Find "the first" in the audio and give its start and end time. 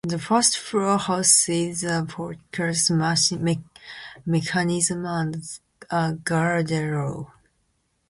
0.03-0.57